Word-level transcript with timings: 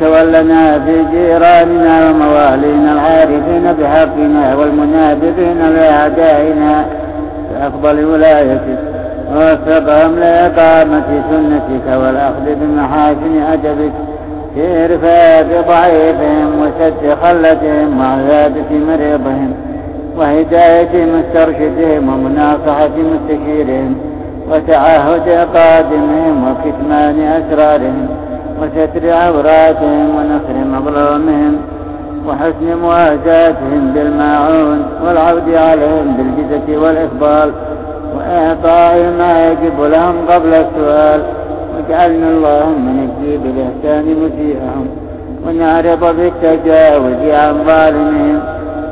وتولنا 0.00 0.78
في 0.78 1.04
جيراننا 1.12 2.10
وموالينا 2.10 2.92
العارفين 2.92 3.72
بحقنا 3.80 4.56
والمنابذين 4.56 5.70
لأعدائنا. 5.74 6.84
بأفضل 7.50 8.04
ولايتك 8.04 8.78
ووفقهم 9.34 10.18
لإقامة 10.18 11.22
سنتك 11.30 11.86
والأخذ 11.96 12.54
بمحاسن 12.60 13.42
أدبك 13.52 13.92
في 14.54 14.86
رفاق 14.86 15.66
ضعيفهم 15.68 16.48
وسد 16.62 17.14
خلتهم 17.22 18.00
وعيادة 18.00 18.70
مريضهم 18.88 19.52
وهداية 20.16 21.06
مسترشدهم 21.06 22.08
ومناصحة 22.08 22.90
مستشيرهم 22.96 23.96
وتعهد 24.50 25.28
قادمهم 25.54 26.34
وكتمان 26.48 27.20
أسرارهم. 27.20 28.08
وستر 28.60 29.12
عوراتهم 29.12 30.08
ونصر 30.16 30.56
مظلومهم 30.74 31.56
وحسن 32.28 32.76
مواساتهم 32.82 33.92
بالماعون 33.94 34.86
والعود 35.04 35.54
عليهم 35.54 36.16
بالجدة 36.16 36.80
والإقبال 36.80 37.52
وإعطاء 38.16 39.12
ما 39.18 39.48
يجب 39.48 39.80
لهم 39.80 40.14
قبل 40.28 40.54
السؤال 40.54 41.22
واجعلنا 41.74 42.28
اللهم 42.28 42.84
نجزي 43.00 43.36
بالإحسان 43.36 44.04
مسيئهم 44.04 44.86
ونعرض 45.46 46.16
بالتجاوز 46.16 47.20
عن 47.32 47.54
ظالمهم 47.66 48.40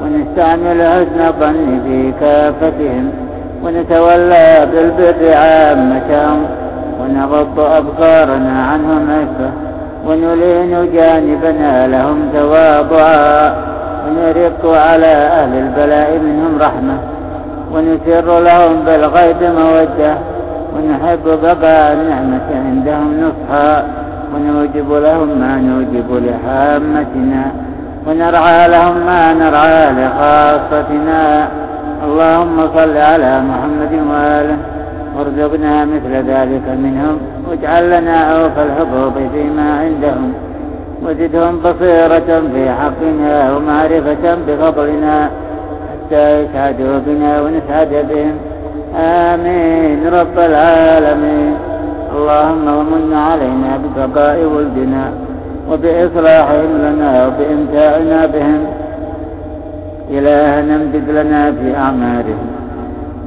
ونستعمل 0.03 0.83
حسن 0.83 1.21
الظن 1.27 1.81
في 1.85 2.13
كافتهم 2.21 3.11
ونتولى 3.65 4.69
بالبر 4.73 5.37
عامتهم 5.37 6.47
ونغض 7.01 7.61
أبصارنا 7.61 8.63
عنهم 8.73 9.11
عفة 9.11 9.51
ونلين 10.07 10.93
جانبنا 10.93 11.87
لهم 11.87 12.29
تواضعا 12.35 13.55
ونرق 14.07 14.67
على 14.67 15.07
أهل 15.07 15.59
البلاء 15.59 16.19
منهم 16.19 16.59
رحمة 16.61 16.99
ونسر 17.75 18.41
لهم 18.41 18.83
بالغيب 18.87 19.43
مودة 19.43 20.15
ونحب 20.77 21.25
بقاء 21.43 21.93
النعمة 21.93 22.49
عندهم 22.67 23.21
نصحا 23.21 23.85
ونوجب 24.35 24.93
لهم 24.93 25.29
ما 25.41 25.57
نوجب 25.57 26.25
لحامتنا 26.27 27.53
ونرعى 28.07 28.69
لهم 28.69 29.07
ما 29.07 29.33
نرعى 29.33 29.93
لخاصتنا. 29.93 31.49
اللهم 32.05 32.69
صل 32.77 32.97
على 32.97 33.41
محمد 33.41 33.93
وآله 34.11 34.57
وارزقنا 35.19 35.85
مثل 35.85 36.13
ذلك 36.13 36.63
منهم 36.69 37.19
واجعل 37.51 38.01
لنا 38.01 38.43
أوفى 38.43 38.63
الحقوق 38.63 39.13
فيما 39.33 39.81
عندهم. 39.81 40.33
وزدهم 41.03 41.59
بصيرة 41.59 42.43
في 42.53 42.71
حقنا 42.71 43.57
ومعرفة 43.57 44.35
بفضلنا 44.49 45.31
حتى 45.93 46.43
يسعدوا 46.43 46.99
بنا 47.07 47.41
ونسعد 47.41 47.89
بهم. 47.89 48.33
آمين. 48.97 50.09
رب 50.15 50.39
العالمين. 50.39 51.55
اللهم 52.17 52.77
ومن 52.79 53.15
علينا 53.15 53.77
ببقاء 53.77 54.45
ولدنا 54.45 55.13
وبإصلاحهم 55.71 56.79
لنا 56.79 57.27
وبإمتاعنا 57.27 58.27
بهم. 58.27 58.67
إلهنا 60.11 60.77
امدد 60.77 61.11
لنا 61.11 61.53
في 61.53 61.77
أعمارهم. 61.77 62.58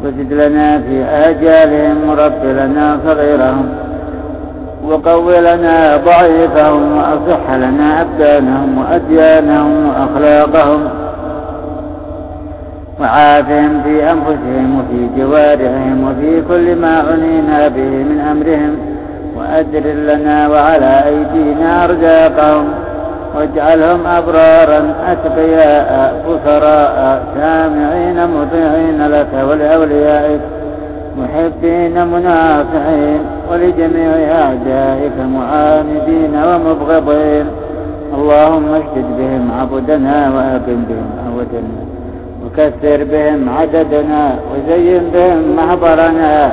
وزد 0.04 0.34
لنا 0.34 0.80
في 0.80 1.04
آجالهم 1.04 2.10
ورب 2.10 2.44
لنا 2.44 3.00
صغيرهم 3.06 3.70
وقو 4.84 5.32
لنا 5.32 5.98
ضعيفهم 5.98 6.98
وأصح 6.98 7.52
لنا 7.56 8.02
أبدانهم 8.02 8.78
وأديانهم 8.78 9.90
وأخلاقهم 9.90 10.90
وعافهم 13.00 13.82
في 13.84 14.12
أنفسهم 14.12 14.80
وفي 14.80 15.10
جوارحهم 15.18 16.04
وفي 16.04 16.42
كل 16.42 16.76
ما 16.76 17.00
عنينا 17.00 17.68
به 17.68 17.82
من 17.82 18.20
أمرهم 18.32 18.76
وأدر 19.38 19.92
لنا 19.94 20.48
وعلى 20.48 21.04
أيدينا 21.06 21.86
أرزاقهم 21.86 22.66
واجعلهم 23.36 24.08
أبرارا 24.08 24.94
أتقياء 25.08 26.24
فسراء 26.26 27.24
سامعين 27.36 28.28
مطيعين 28.28 29.08
لك 29.08 29.28
ولأوليائك 29.50 30.42
محبين 31.18 32.08
مناصحين 32.08 33.22
ولجميع 33.52 34.12
أعدائك 34.42 35.12
معاندين 35.36 36.36
ومبغضين. 36.36 37.46
اللهم 38.18 38.74
اشدد 38.74 39.06
بهم 39.18 39.52
عبدنا 39.60 40.32
وأقم 40.36 40.84
بهم 40.90 41.10
عودنا 41.26 41.82
وكثر 42.46 43.04
بهم 43.04 43.50
عددنا 43.50 44.36
وزين 44.52 45.04
بهم 45.14 45.56
محضرنا 45.58 46.52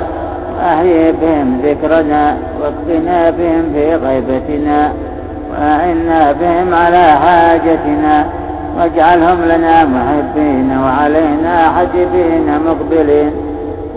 وأحيي 0.57 1.11
بهم 1.11 1.61
ذكرنا 1.65 2.37
واكفنا 2.61 3.29
بهم 3.29 3.63
في 3.73 3.95
غيبتنا. 3.95 4.91
وأعنا 5.51 6.31
بهم 6.31 6.73
على 6.73 7.03
حاجتنا. 7.03 8.25
واجعلهم 8.77 9.45
لنا 9.45 9.85
محبين 9.85 10.77
وعلينا 10.83 11.71
حجبين 11.77 12.59
مقبلين. 12.65 13.31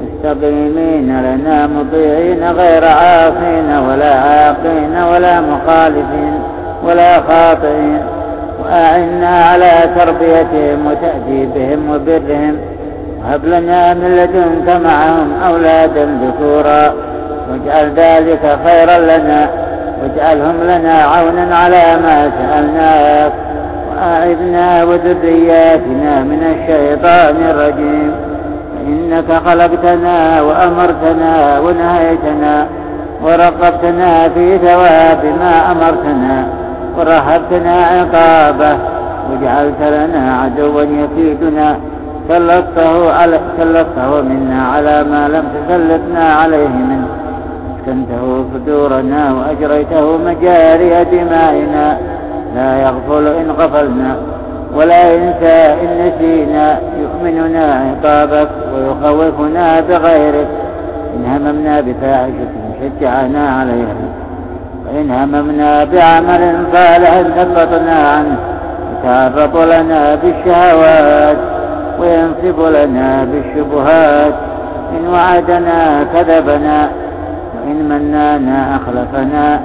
مستقيمين 0.03 1.21
لنا 1.23 1.67
مطيعين 1.67 2.51
غير 2.51 2.85
عاصين 2.85 3.79
ولا 3.89 4.15
عاقين 4.15 4.97
ولا 5.13 5.41
مخالفين 5.41 6.35
ولا 6.85 7.21
خاطئين. 7.21 7.99
وأعنا 8.65 9.45
على 9.45 9.73
تربيتهم 9.97 10.87
وتأديبهم 10.87 11.91
وبرهم. 11.91 12.57
وهب 13.21 13.45
لنا 13.45 13.95
من 13.95 14.17
لدنك 14.17 14.81
معهم 14.85 15.33
أولادا 15.47 16.05
ذكورا. 16.05 16.93
واجعل 17.51 17.93
ذلك 17.97 18.59
خيرا 18.67 18.99
لنا. 18.99 19.49
واجعلهم 20.03 20.63
لنا 20.63 20.93
عونا 20.93 21.57
على 21.57 21.85
ما 22.03 22.31
سألناك 22.39 23.33
وأعذنا 23.91 24.85
وذرياتنا 24.85 26.23
من 26.23 26.43
الشيطان 26.55 27.37
الرجيم. 27.51 28.13
فإنك 28.75 29.43
خلقتنا 29.47 30.43
وأمرتنا 30.43 31.59
ونهيتنا 31.59 32.67
ورقبتنا 33.25 34.29
في 34.29 34.59
ثواب 34.59 35.25
ما 35.41 35.73
أمرتنا 35.73 36.47
ورهبتنا 36.99 37.75
عقابه 37.85 38.79
وجعلت 39.31 39.83
لنا 39.83 40.37
عدوا 40.43 40.83
يكيدنا. 40.83 41.77
سلطته, 42.29 43.13
على 43.13 43.41
سلطته 43.59 44.21
منا 44.21 44.63
على 44.63 45.05
ما 45.05 45.29
لم 45.29 45.45
تسلطنا 45.55 46.35
عليه 46.35 46.69
منه 46.69 47.02
اسكنته 47.83 48.45
صدورنا 48.55 49.33
وأجريته 49.33 50.17
مجاري 50.17 51.05
دمائنا. 51.05 51.99
لا 52.57 52.83
يغفل 52.83 53.27
إن 53.27 53.51
غفلنا 53.51 54.17
ولا 54.77 55.13
ينسى 55.13 55.75
إن 55.83 55.89
نسينا. 56.07 56.79
يؤمننا 57.01 57.85
عقابك 57.85 58.49
ويخوفنا 58.75 59.81
بغيرك. 59.81 60.49
إن 61.17 61.25
هممنا 61.27 61.81
بفاحشة 61.81 62.53
شجعنا 62.81 63.49
عليها. 63.49 63.97
وإن 64.87 65.11
هممنا 65.11 65.85
بعمل 65.85 66.67
صالح 66.73 67.23
سقطنا 67.37 68.09
عنه. 68.09 68.37
يتعرض 68.93 69.57
لنا 69.57 70.15
بالشهوات 70.15 71.37
وينصب 72.01 72.61
لنا 72.61 73.25
بالشبهات. 73.25 74.35
إن 74.93 75.09
وعدنا 75.09 76.07
كذبنا 76.15 76.89
وإن 77.65 77.89
منانا 77.89 78.77
أخلفنا 78.77 79.61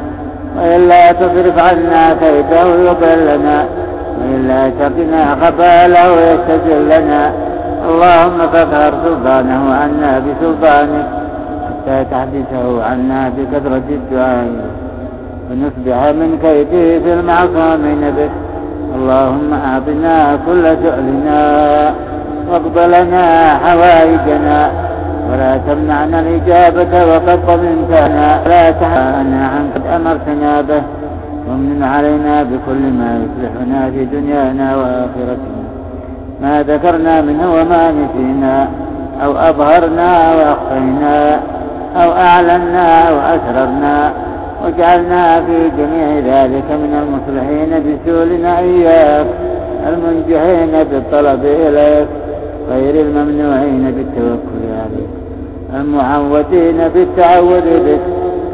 وإلا 0.58 1.12
تصرف 1.12 1.60
عنا 1.60 2.14
كيده 2.14 2.66
يضلنا 2.90 3.66
وإلا 4.20 4.70
تقنا 4.70 5.36
خباله 5.42 6.14
ويستجلنا 6.14 7.32
اللهم 7.90 8.38
فاظهر 8.54 8.94
سلطانه 9.06 9.74
عنا 9.74 10.20
بسلطانك 10.20 11.08
حتى 11.68 12.06
تحدثه 12.12 12.84
عنا 12.84 13.32
بكثرة 13.38 13.88
الدعاء. 13.90 14.48
ونصبح 15.52 16.00
من 16.20 16.38
كيده 16.42 17.00
في 17.00 17.14
المعصومين 17.14 18.02
به 18.18 18.30
اللهم 18.96 19.54
أعطنا 19.54 20.40
كل 20.46 20.64
سؤلنا 20.84 21.42
واقبلنا 22.52 23.26
حوائجنا. 23.54 24.87
ولا 25.32 25.58
تمنعنا 25.58 26.20
الإجابة 26.20 27.06
وقد 27.06 27.40
ضمنتنا 27.48 28.42
لا 28.48 28.72
تحانا 28.72 29.48
عن 29.48 29.70
قد 29.76 29.88
أمرتنا 29.96 30.62
به. 30.62 30.82
ومن 31.50 31.84
علينا 31.84 32.44
بكل 32.44 32.84
ما 33.00 33.20
يصلحنا 33.24 33.92
في 33.92 34.06
دنيانا 34.06 34.76
وآخرتنا. 34.76 35.62
ما 36.42 36.64
ذكرنا 36.64 37.22
منه 37.22 37.54
وما 37.54 37.92
نسينا 37.92 38.68
أو 39.24 39.32
أظهرنا 39.32 40.34
أو 40.34 40.54
أخفينا 40.54 41.40
أو 41.96 42.12
أعلنا 42.12 43.10
أو 43.10 43.16
أسررنا. 43.18 44.12
وجعلنا 44.66 45.42
في 45.42 45.70
جميع 45.78 46.08
ذلك 46.20 46.70
من 46.72 46.92
المصلحين 47.02 47.72
بسولنا 47.86 48.60
إياك 48.60 49.28
المنجحين 49.88 50.84
بالطلب 50.92 51.46
إليك 51.46 52.08
غير 52.72 53.06
الممنوعين 53.06 53.92
بالتوكل 53.92 54.57
عليك. 54.88 55.10
المعودين 55.82 56.78
بالتعود 56.94 57.64
بك 57.64 58.00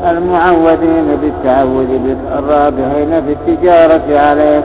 المعودين 0.10 1.18
بالتعود 1.22 1.88
بك 1.88 2.18
الرابحين 2.38 3.22
في 3.26 3.32
التجارة 3.34 4.20
عليك 4.20 4.64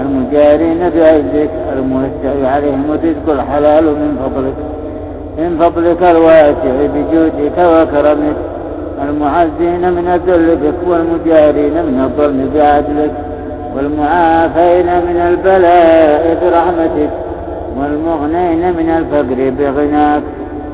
المجارين 0.00 0.78
بعزك 0.78 1.50
الموسع 1.72 2.50
عليهم 2.52 2.84
الرزق 2.88 3.32
الحلال 3.32 3.84
من 3.84 4.16
فضلك. 4.22 4.54
من 5.38 5.58
فضلك 5.58 6.02
الواسع 6.02 6.86
بجودك 6.94 7.58
وكرمك. 7.58 8.36
المعزين 9.08 9.92
من 9.92 10.06
الذل 10.14 10.56
بك 10.56 10.88
والمجارين 10.88 11.72
من 11.72 12.00
الظلم 12.04 12.50
بعدلك. 12.54 13.12
والمعافين 13.76 14.86
من 14.86 15.16
البلاء 15.28 16.38
برحمتك. 16.42 17.10
والمغنين 17.78 18.72
من 18.72 18.90
الفقر 18.90 19.52
بغناك. 19.58 20.22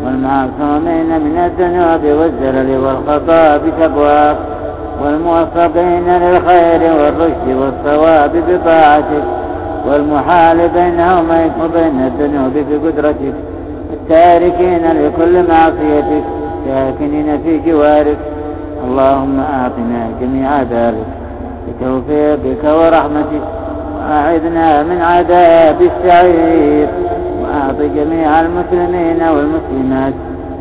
والمعصومين 0.05 1.21
من 1.21 1.39
الذنوب 1.39 2.19
والزلل 2.21 2.79
والخطا 2.79 3.57
بتقواك 3.57 4.37
والموفقين 5.05 6.09
للخير 6.09 6.81
والرشد 6.93 7.49
والصواب 7.49 8.31
بطاعتك 8.49 9.25
والمحال 9.87 10.69
بينهم 10.69 11.27
وبين 11.63 12.01
الذنوب 12.07 12.53
بقدرتك 12.71 13.35
التاركين 13.93 14.83
لكل 14.93 15.49
معصيتك 15.49 16.25
ساكنين 16.67 17.39
في 17.43 17.59
جوارك. 17.59 18.17
اللهم 18.85 19.41
أعطنا 19.41 20.09
جميع 20.21 20.63
ذلك 20.63 21.07
بتوفيقك 21.69 22.65
ورحمتك 22.65 23.43
وأعذنا 23.99 24.83
من 24.83 25.03
عذاب 25.03 25.77
السعير. 25.83 26.89
جميع 27.97 28.41
المسلمين 28.41 29.23
والمسلمات 29.23 30.15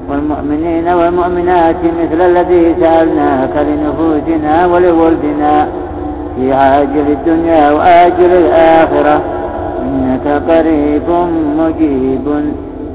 والمؤمنين 0.10 0.88
والمؤمنات 0.88 1.76
مثل 1.76 2.22
الذي 2.22 2.76
سألناك 2.80 3.50
لنفوسنا 3.58 4.66
ولولدنا 4.66 5.68
في 6.36 6.54
عاجل 6.54 7.08
الدنيا 7.08 7.72
وآجل 7.72 8.32
الآخرة. 8.32 9.22
إنك 9.82 10.42
قريب 10.50 11.10
مجيب. 11.60 12.26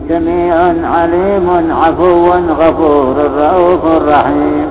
سميع 0.09 0.55
عليم 0.85 1.73
عفو 1.83 2.31
غفور 2.61 3.17
رؤوف 3.39 3.85
رحيم. 4.09 4.67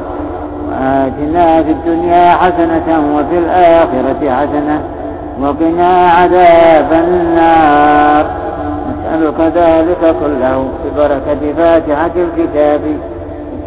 وآتنا 0.69 1.63
في 1.63 1.71
الدنيا 1.71 2.30
حسنة 2.30 3.16
وفي 3.16 3.38
الآخرة 3.38 4.21
حسنة. 4.21 4.81
وقنا 5.42 6.10
عذاب 6.10 6.94
النار. 7.07 8.25
نسألك 9.09 9.39
ذلك 9.41 10.15
كله 10.19 10.69
ببركة 10.85 11.53
فاتحة 11.57 12.11
الكتاب 12.15 12.81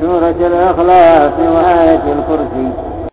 سورة 0.00 0.34
الإخلاص 0.40 1.32
وآية 1.54 2.02
الكرسي. 2.12 2.91